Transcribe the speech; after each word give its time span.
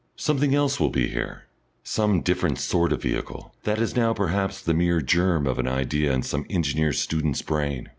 Something 0.15 0.55
else 0.55 0.79
will 0.79 0.89
be 0.89 1.09
here, 1.09 1.43
some 1.83 2.21
different 2.21 2.57
sort 2.57 2.91
of 2.91 3.03
vehicle, 3.03 3.53
that 3.65 3.77
is 3.77 3.95
now 3.95 4.15
perhaps 4.15 4.59
the 4.59 4.73
mere 4.73 4.99
germ 4.99 5.45
of 5.45 5.59
an 5.59 5.67
idea 5.67 6.11
in 6.11 6.23
some 6.23 6.43
engineer 6.49 6.91
student's 6.91 7.43
brain. 7.43 7.87